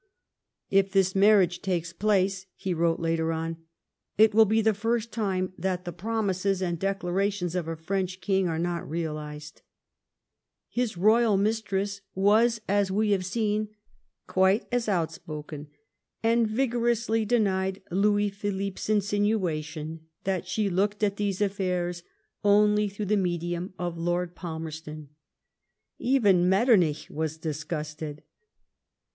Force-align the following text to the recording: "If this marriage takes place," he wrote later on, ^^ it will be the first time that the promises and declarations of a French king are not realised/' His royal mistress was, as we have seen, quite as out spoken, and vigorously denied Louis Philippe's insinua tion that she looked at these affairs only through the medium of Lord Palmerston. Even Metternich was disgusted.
"If 0.71 0.89
this 0.91 1.13
marriage 1.13 1.61
takes 1.61 1.93
place," 1.93 2.47
he 2.55 2.73
wrote 2.73 2.99
later 2.99 3.31
on, 3.31 3.53
^^ 3.55 3.57
it 4.17 4.33
will 4.33 4.45
be 4.45 4.59
the 4.59 4.73
first 4.73 5.11
time 5.11 5.53
that 5.59 5.85
the 5.85 5.93
promises 5.93 6.59
and 6.59 6.79
declarations 6.79 7.53
of 7.53 7.67
a 7.67 7.75
French 7.75 8.19
king 8.19 8.47
are 8.47 8.57
not 8.57 8.89
realised/' 8.89 9.61
His 10.69 10.97
royal 10.97 11.37
mistress 11.37 12.01
was, 12.15 12.61
as 12.67 12.89
we 12.89 13.11
have 13.11 13.23
seen, 13.23 13.69
quite 14.25 14.65
as 14.71 14.89
out 14.89 15.11
spoken, 15.11 15.67
and 16.23 16.47
vigorously 16.47 17.23
denied 17.23 17.83
Louis 17.91 18.29
Philippe's 18.31 18.87
insinua 18.87 19.63
tion 19.63 19.99
that 20.23 20.47
she 20.47 20.67
looked 20.67 21.03
at 21.03 21.17
these 21.17 21.41
affairs 21.43 22.01
only 22.43 22.89
through 22.89 23.05
the 23.05 23.17
medium 23.17 23.75
of 23.77 23.99
Lord 23.99 24.33
Palmerston. 24.33 25.09
Even 25.99 26.49
Metternich 26.49 27.07
was 27.11 27.37
disgusted. 27.37 28.23